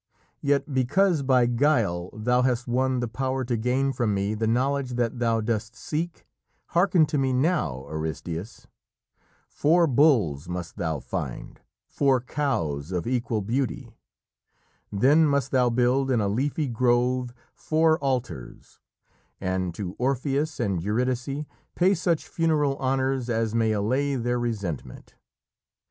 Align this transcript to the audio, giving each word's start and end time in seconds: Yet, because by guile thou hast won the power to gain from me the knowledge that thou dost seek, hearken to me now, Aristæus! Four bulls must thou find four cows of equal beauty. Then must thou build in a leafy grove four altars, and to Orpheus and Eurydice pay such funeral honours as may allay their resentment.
Yet, 0.41 0.73
because 0.73 1.21
by 1.21 1.45
guile 1.45 2.09
thou 2.11 2.41
hast 2.41 2.67
won 2.67 3.01
the 3.01 3.07
power 3.07 3.45
to 3.45 3.55
gain 3.55 3.93
from 3.93 4.15
me 4.15 4.33
the 4.33 4.47
knowledge 4.47 4.93
that 4.93 5.19
thou 5.19 5.41
dost 5.41 5.75
seek, 5.75 6.25
hearken 6.69 7.05
to 7.05 7.19
me 7.19 7.33
now, 7.33 7.85
Aristæus! 7.87 8.65
Four 9.47 9.85
bulls 9.85 10.49
must 10.49 10.77
thou 10.77 11.01
find 11.01 11.61
four 11.85 12.19
cows 12.19 12.91
of 12.91 13.05
equal 13.05 13.41
beauty. 13.43 13.93
Then 14.91 15.27
must 15.27 15.51
thou 15.51 15.69
build 15.69 16.09
in 16.09 16.19
a 16.19 16.27
leafy 16.27 16.67
grove 16.67 17.31
four 17.53 17.99
altars, 17.99 18.79
and 19.39 19.71
to 19.75 19.95
Orpheus 19.99 20.59
and 20.59 20.81
Eurydice 20.81 21.45
pay 21.75 21.93
such 21.93 22.27
funeral 22.27 22.75
honours 22.79 23.29
as 23.29 23.53
may 23.53 23.71
allay 23.71 24.15
their 24.15 24.39
resentment. 24.39 25.13